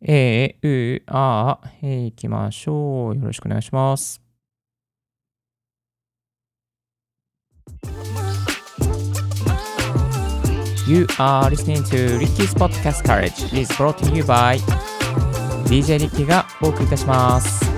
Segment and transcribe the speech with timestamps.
[0.00, 3.16] えー、う、あ、えー、いきましょう。
[3.16, 4.20] よろしくお願いします。
[10.88, 14.58] You are listening to Ricky's Podcast Courage is brought to you by
[15.66, 17.77] DJ リッキーがお送りいたします。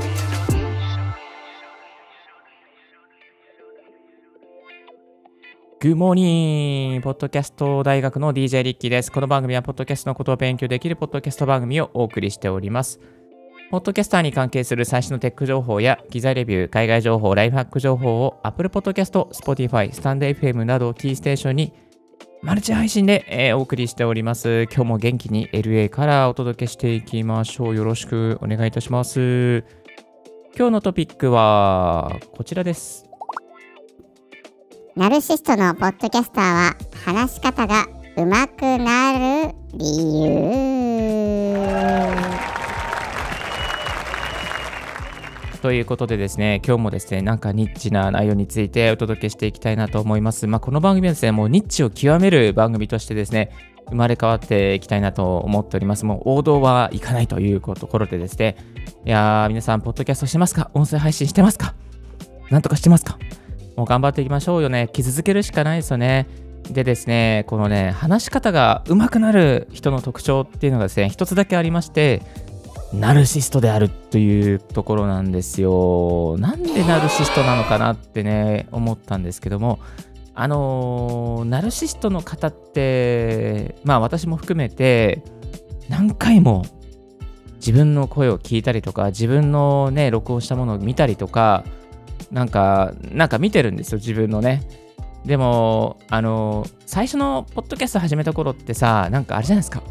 [5.83, 9.11] グモニーポッドキャスト大学の DJ リッキーです。
[9.11, 13.01] この番組は、ポッドキャストのことを勉強できるポッドキャスト番組をお送りしております。
[13.71, 21.73] ポッドキャスターに関係する最新のテック情報や、機材レビュー、海外情報、ライフハック情報を Apple Podcast、Spotify、スタンド FM などをキーステーションに
[22.43, 24.65] マルチ配信で、え、お送りしております。
[24.65, 27.75] 今日も元気に LA からお届けしていきましょう。
[27.75, 29.65] よろしくお願いいたします。
[30.55, 33.10] 今日のトピックはこちらです。
[35.01, 37.87] ナルシストのポッドキャスターは話し方が
[38.19, 39.87] 上手くなる理
[40.25, 40.37] 由
[45.63, 50.47] ということでですね、今日もですね、なんかニッチな内容についてお届けしていきたいなと思います。
[50.47, 53.49] まあ、この番組はですね、もうニッチを極める番組としてですね、
[53.89, 56.05] 生まれ変わっていきたいなと思っております。
[56.05, 58.55] もう王道はいかないというところでですね、
[59.07, 60.71] いやー、皆さん、ポッドキャストしてますか？
[60.75, 61.75] 音声配信してますか？
[62.51, 63.19] なんとかしてますか？
[63.81, 64.91] もう頑張っていきましょうよね。
[64.93, 66.29] 気続けるしかないですよね。
[66.69, 72.21] でですね、このね、話し方が上手くなる人の特徴っていうのがですね、一つだけありまして、
[72.93, 76.37] ナルシストであるというところなんですよ。
[76.39, 79.79] なんでナルシストなのかなってね、思ったんですけども、
[80.35, 85.25] あのー、ナルシストの方って、まあ私も含めて、
[85.89, 86.67] 何回も
[87.55, 91.65] 自分の声を聞いたりとか、自分のね、録音したものを見たりとか、
[92.31, 94.63] なんか、なんか見てるんですよ、自分のね。
[95.25, 99.83] でも、あの、最初のポッドキャスト始めた頃ってさ、なんかあれじゃないですか。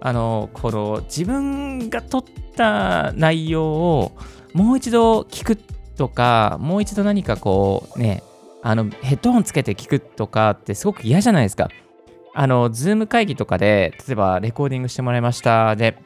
[0.00, 2.24] あの、この自分が撮っ
[2.56, 4.12] た内容を
[4.54, 5.56] もう一度聞く
[5.96, 8.22] とか、もう一度何かこうね、
[8.62, 11.68] あの、ヘッドホンつけて聞くとかってすごく嫌じゃないですか。
[12.34, 15.76] あの、ズーム会議とかで、例えばレコーディングしてもらいました。
[15.76, 15.98] で、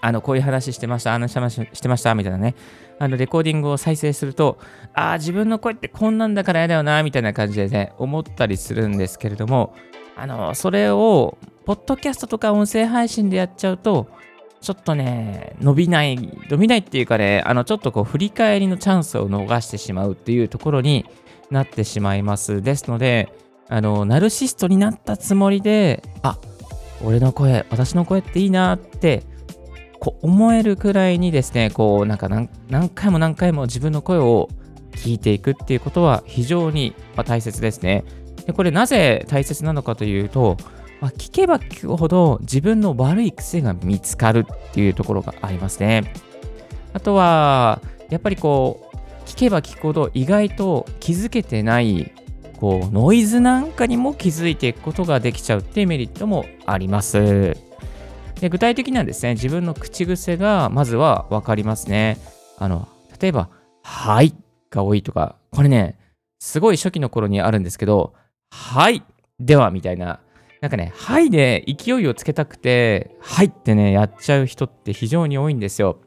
[0.00, 2.54] あの、こういう話してました、あの話してました、みたいなね。
[2.98, 4.58] あのレコーディングを再生すると、
[4.94, 9.74] ああ、自分の声ってこんなんだから嫌だよな、みたいな感じでね、思ったりするんですけれども、
[10.16, 14.08] あの、それを、ポッドキャストとか音声配信でやっちゃうと、
[14.60, 16.16] ちょっとね、伸びない、
[16.48, 21.04] 伸びないっていうかね、あの、ちょっとこう、振り返りのチャンスを逃してしまうっていうところに
[21.50, 22.62] なってしまいます。
[22.62, 23.28] ですので、
[23.68, 26.38] あの、ナルシストになったつもりで、あ、
[27.04, 29.22] 俺の声、私の声っていいなって
[30.04, 34.50] こう思えるくらいにですね、こうなんか何回も何回も自分の声を
[34.92, 36.94] 聞いていくっていうことは非常に
[37.24, 38.04] 大切ですね。
[38.44, 40.58] でこれなぜ大切なのかというと、
[41.00, 46.12] まあ、聞けば聞くほど自分の悪い癖が見つかるっていうところがありますね。
[46.92, 52.12] あとは、やっぱりこう、聞けば聞くほど意外と気づけてない
[52.60, 57.56] こうノイズなんかにも気づいていくことができちゃうっていうメリットもあります。
[58.40, 62.18] で具体的にはですね、自分の口癖がまずは分かりますね。
[62.58, 62.88] あの、
[63.20, 63.48] 例えば、
[63.82, 64.34] はい
[64.70, 65.98] が多いとか、これね、
[66.38, 68.14] すごい初期の頃にあるんですけど、
[68.50, 69.02] はい
[69.40, 70.20] ではみたいな、
[70.60, 76.00] なんかね、はいで勢いをつけたくて、はいってね、やっちゃう人って非常に多いんですよ。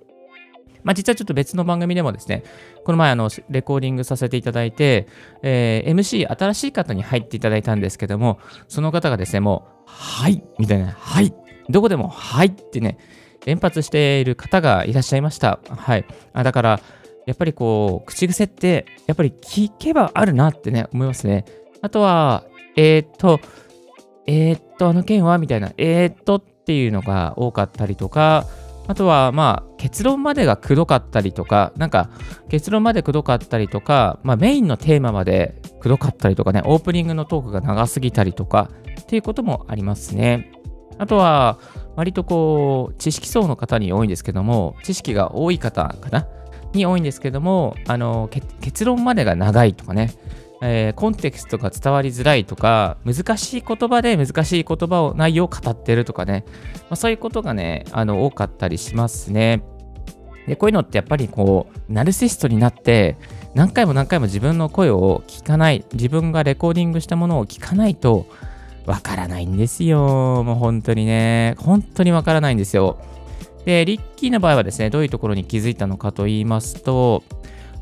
[0.84, 2.44] まあ、実はちょっと別の番組でもですね、
[2.86, 5.08] この前あのレコーディングさせていただいて、
[5.44, 11.34] えー、MC 新しい方に入っていただいたんですけども、その方がですね、もう、はいみたいな、はい
[11.69, 12.97] どこでも、はいってね、
[13.45, 15.59] 連発している方がいらっしゃいました。
[15.69, 16.05] はい。
[16.33, 16.79] あだから、
[17.25, 21.45] やっぱりこう、口癖って、やっぱり聞けばあるなってね、思いますね。
[21.81, 22.44] あとは、
[22.75, 23.39] えー、っと、
[24.25, 28.45] えー、っと、あの件はみたいな、えー、っとっていうのが多かったりとか、
[28.88, 32.09] あとは、まあ、結論までがくどかったりとか、なんか、
[32.49, 38.70] 結論までくどかったりとか、まあ、メインのテーマまでくどかったりとかね、オープニングのトークが長すぎたりとか、
[39.02, 40.52] っていうこともありますね。
[40.97, 41.59] あとは、
[41.96, 46.28] 割とこう、知識層の方に多いんですけども、知識が多い方かな？
[46.73, 48.29] に多いんですけども、あの、
[48.61, 50.14] 結論までが長いとかね、
[50.61, 56.46] えー、コンテクストが伝わりづらいとか、難しい言葉で難しい言葉を、内容を語ってるとかね、
[56.82, 59.64] まあ、そういうことがね、あの、多かったりしますね。
[60.47, 63.17] で、こういうのってやっぱりこう、ナルシストになって、
[63.53, 68.28] 何回も何回も自分の声を聞かない、自分がレコーディングしたものを聞かないと、
[68.87, 70.43] わからないんですよ。
[70.45, 71.55] もう本当にね。
[71.59, 72.97] 本当にわからないんですよ。
[73.66, 77.22] で、リッキーの場合はですね、どういうところに気づいたのかと言いますと、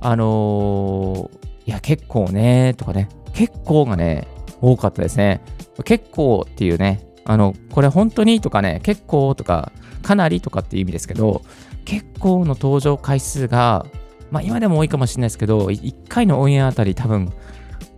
[0.01, 4.27] あのー、いや、結構ね、とかね、結構がね、
[4.61, 5.41] 多かったですね。
[5.83, 9.71] 結構っていうね、あの、これ本当にとかね、結構とか、
[10.01, 11.43] かなりとかっていう意味ですけど、
[11.85, 13.85] 結構の登場回数が、
[14.31, 17.31] まあ今でも多いかもしれないですけど、1回のオンエアあたり多分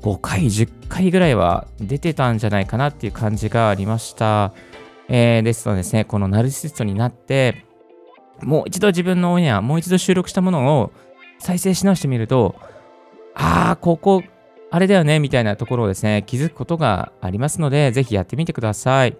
[0.01, 4.53] 5回、10回ぐらいは出てたんじゃないかなっていう感じがありました。
[5.09, 7.65] えー、ですのでですね、このナルシストになって、
[8.41, 10.91] もう一度自分のオンエア、もう一度収録したものを
[11.39, 12.55] 再生し直してみると、
[13.35, 14.23] ああ、ここ、
[14.69, 19.17] あれだよね、みたいなところをですね、気づくことがありますので、ぜひやってみてください。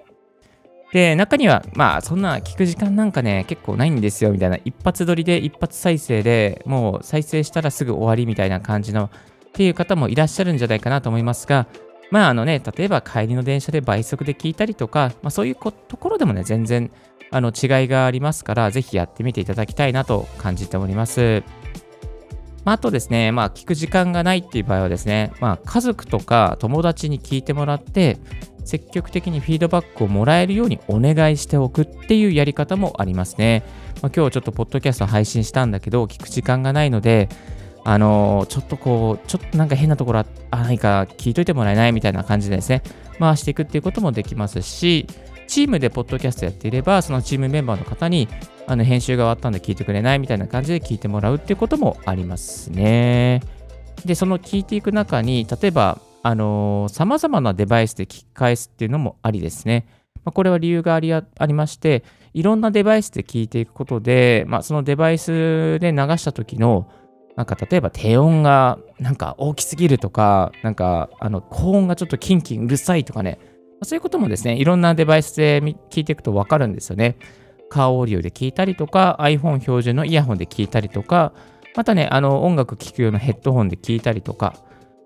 [0.94, 9.10] で、中には、まあ、そんな聞く時間なんかね、結構ないんですよ、みたいな、一発撮りで、一発再生でもう再生したらすぐ終わりみたいな感じの、
[9.48, 11.68] っていう方もいらっしゃるんじゃないかなと思いますが、
[12.12, 16.92] まあ、あのね、例えば帰りの電車で倍速で聞いたりとか、まあ、そういうところでもね、全然、
[17.30, 21.44] あの違いがありますから、ぜひやってみていただきたいなと感じております。
[22.64, 28.18] まあ、あとですね、まあ、聞く時間がないっていう場合はですね、まあ、家族とか友達に聞いてもらって、
[28.64, 33.64] 積極的にフィードバックをもらえるようにお願いしておくっていうやり方もありますね。
[34.02, 37.30] まあ、今日ちょっとポッドキャスト配信したんだけど、聞く時間がないので、
[37.90, 42.84] あの、ちょっとこう、ちょっとなんか変なところあ、何か聞いといてもらえないみたいな感じでですね、
[43.18, 45.08] 回していくっていうこともできますし、
[45.48, 48.28] チームでポッドキャストやっていれば、そのチームメンバーの方に、
[48.68, 53.40] あの編集が終わったんで聞いてくれないみたいな感じで聞いてもらうっていうこともありますね。
[54.04, 59.88] で、その聞いていく中に、例えば、あのー、様々なデバイスで聞き返すっていうのもありですね。
[60.26, 62.04] まあ、これは理由がありありまして、
[62.34, 66.92] いろんなデバイスで聞いていくことで、まあ、そのデバイスで流した時の、
[67.38, 73.40] なんか例えば低音がなんか大きすぎるとか、なんかあの高音がちょっとキンキンうるさいとかね、
[73.84, 75.62] そういうこともですね、いろんなデバイスで
[75.92, 77.16] 聞いていくとわかるんですよね。
[77.70, 81.32] カーオーディオで聞いたりとか、iPhone 標準のイヤホンで聞いたりとか、
[81.76, 84.56] またね、あの音楽聴くようなヘッドホンで聞いたりとか、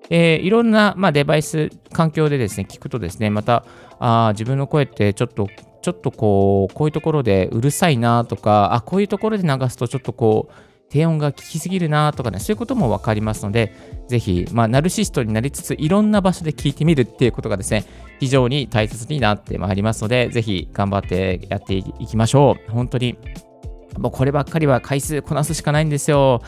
[0.10, 3.66] えー、いろんな、まあ、デバイス、環境でですね、聞くとですね、また、
[4.00, 5.48] あ自分の声ってちょっと、
[5.82, 13.74] ちょっとこう、こういうところでうるさいなとか、あ、こういうところで流すとちょっとこう、低音が効きすぎるなとかね、そういうことも分かりますので、
[14.10, 17.86] ぜひ、まあ、ナルシストになりつつ、いろんな場所で聞いてみるっていうことがですね、
[18.20, 22.72] 非常に大切になってまいりますので、ぜひ頑張ってやっていきましょう。
[22.72, 23.18] 本当に、
[23.98, 26.42] もうこればっかりは回数こなすしかないんですよ。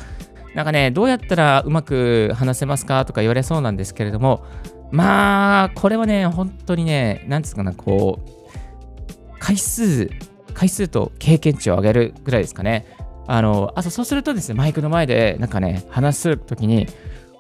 [0.54, 4.46] なんかね、どうやったらうまく話せますかとか言われそうなんですけれども、
[4.92, 10.10] まあ、これはね、本当にね、なんですかね、こう、回数、
[10.54, 12.86] 回数と経験値を上げるぐらいですかね。
[13.28, 16.88] あの、あとそうするとですね、マイクの前でなんかね、話すときに、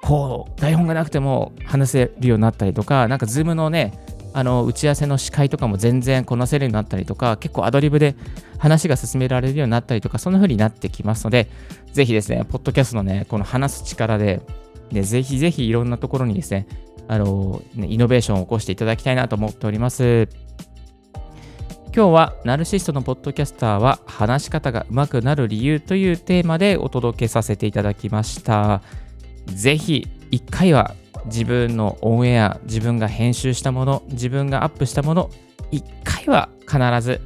[0.02, 3.94] こう、台本がなくても話せるようになったりとか、なんかズームのね、
[4.36, 8.16] あの打ち合わせの司会とかも全然こなせるようになったりとか、結構アドリブで
[8.58, 11.50] 話が進められるようになったりとか、そんな風になってきますので、
[11.92, 14.42] ぜひですね、ポッドキャストのね、この話す力で、
[14.92, 16.68] ね、ぜひぜひいろんなところにですね、
[17.08, 20.28] あのね、イノベーションを起こしていただきたいなと思っております。
[21.96, 28.82] 今日はナルシストのポッドキャスターは話し方が上手くなる理由というテーマでお届けさせていただきました。
[29.46, 30.96] ぜひ1回は
[31.26, 35.30] 自分のオンエア、自分が編集したもの、自分がアップしたもの、
[35.72, 37.22] 1回は必ず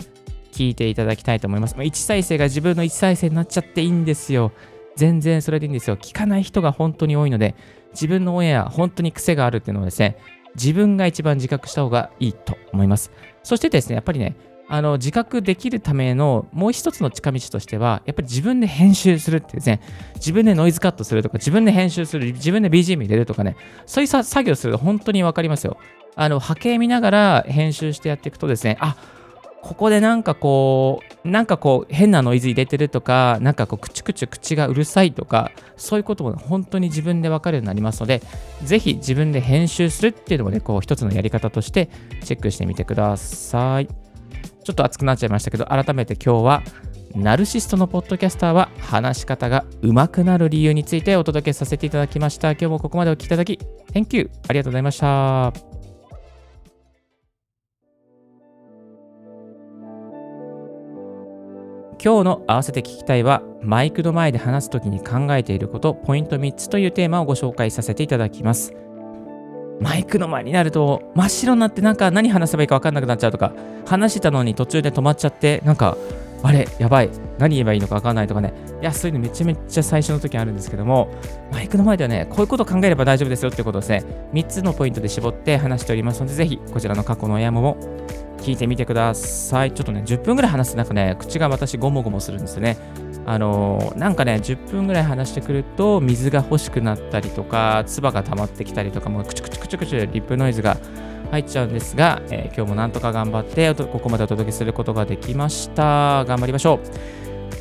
[0.51, 1.75] 聞いていただきたいと思います。
[1.75, 4.51] 1再生が自分の1再生になっちゃっていいんですよ。
[4.97, 5.95] 全然それでいいんですよ。
[5.95, 7.55] 聞かない人が本当に多いので、
[7.91, 10.17] 自分のオンエア、本当に癖があるっていうのはですね、
[10.55, 13.13] 自分が一番自覚した方がいいと思います。
[13.43, 14.35] そしてですね、やっぱりね、
[14.69, 19.81] あの自覚できるためのもう一つの近道としては、やっぱり自分で編集するってですね、
[20.15, 23.55] 自分でノイズカットするとか、自分で編集する、自分で BGM 入れるとかね、
[23.85, 25.77] そういう作業すると本当に分かりますよ。
[26.15, 28.97] あの波形見ながら編集してやっていくとですね、あ
[29.61, 38.21] ここでなんかこう、なんかこう変なノイズ入れてるとか、なんかこうくちくち口がうるさいとか、そういうことも本当に自分で分かるようになりますので、
[38.63, 41.89] ぜひ自分で編集するっていうのもね、こう一つのやり方として
[42.23, 44.06] チェックしてみてください。
[44.63, 46.63] ちょっと熱くなっちゃいましたけど、改めて今日は、
[47.15, 52.51] ナルシストのポッドキャスターは話し方が上手くなる理由についてお届けさせていただきました。
[52.51, 53.59] 今日もここまでお聴きいただき、
[53.93, 54.29] Thank you!
[54.47, 55.53] ありがとうございました。
[62.03, 68.73] 今日の合わせて聞きたいは、マイクの前で話すときに考えていること、ポイント3つというテーマをご紹介させていただきます。
[69.79, 73.53] マイクの前になると真っ白になってなんか何話せばいいか分かんなくなっちゃうとか
[73.85, 75.97] 話してたのに途中で止まっちゃってなんか
[76.43, 78.53] あれやばい何言えばいいのか分かんないとかね。
[78.81, 81.09] いやそういうのめちゃめちゃ最初の時あるんですけども
[81.51, 84.03] マイクの前ではねこういうこと考えれば大丈夫ですよってことをですね
[84.33, 87.77] 3つのポイントで絞って話しておりますのでぜひこちらの過去の親も
[88.37, 89.71] 聞いてみてください。
[89.73, 92.77] ちょっとね10分ぐらい話すとなんかね口が私ゴモゴモするんですよね。
[93.29, 100.77] あの、なんかね、10分ぐらい話してくると、水が欲しくなったりとか、唾が溜まってきたりとか、もうクチュクチュクチュクチュリップノイズが
[101.31, 106.23] 入っちゃうんですが、えー、今日もなんとか頑張ってここまでお届けすることができました。
[106.25, 106.79] 頑張りましょう。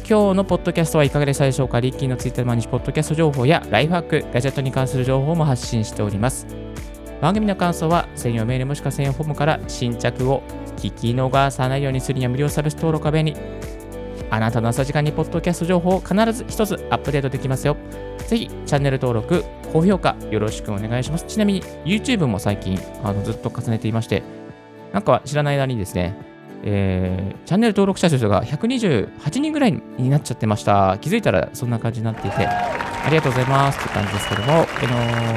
[0.08, 1.80] 今日のポッドキャストはいかがでしたでしょうか？
[1.80, 6.46] リッキーのツイッター毎日ポッドキャスト情報やライフハック、ガジェットに関する情報も発信しております。
[7.20, 10.42] 番組の感想は専用メールもしくは専用フォームから新着を
[10.76, 13.37] 聞き逃さないようにするには無料サービス登録は便利。
[14.30, 17.76] あなたの朝時間にポッドキャスト情報を必ず一つアップデートできますよ。
[18.26, 21.25] ぜひチャンネル登録、高評価よろしくお願いします。
[21.26, 24.23] ちなみに YouTube も最近あのずっと重ねていまして、
[24.92, 26.14] なんか知らない間にですね、
[26.64, 30.99] えー、チャンネル登録者数が128人ぐらいになっちゃってました。
[31.00, 34.64] 気づいたらそんな感じになっていて、ありがとうございますって感じですけども、あの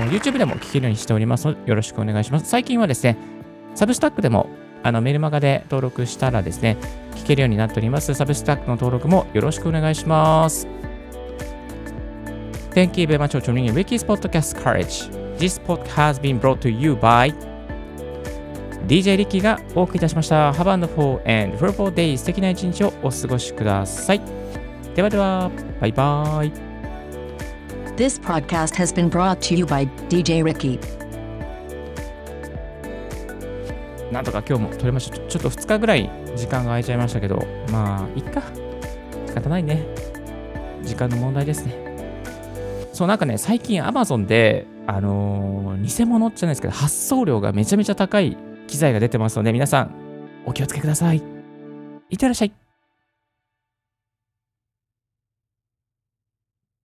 [0.07, 2.45] ー、YouTube でも聞けるようにしておりますので、よろしくお願いします。
[2.47, 3.17] 最近はですね、
[3.75, 4.49] サブスタックでも
[4.83, 6.77] あのメルマガで登録したらですね、
[7.15, 8.13] 聞けるようになっております。
[8.13, 10.67] サブスタックの登録もよろしくお願いします。
[12.71, 15.09] Thank you very much for tuning in Ricky's Podcast Courage.
[15.37, 17.33] This podcast has been brought to you by
[18.87, 20.51] DJ リッキーがお送りいたしました。
[20.51, 24.21] Have a wonderful and fruitful day 素敵な一日をお過ごしください。
[24.95, 26.51] ではでは、バイバイ。
[27.95, 30.98] This podcast has been brought to you by DJ Ricky.
[34.11, 35.17] なんとか今日も撮れました。
[35.17, 38.41] ちょっと2日ぐらい時間が空いちゃいましたけど、まあ、いっか。
[39.27, 39.85] 仕方ないね。
[40.83, 41.89] 時間の問題ですね。
[42.93, 48.35] そう、なんかね、最近 Amazon で、あのー、偽物じゃないですけど、発送料がめちゃめちゃ高い
[48.67, 49.91] 機材が出てますので、皆さん、
[50.45, 51.21] お気をつけください。
[52.09, 52.68] いってらっしゃい。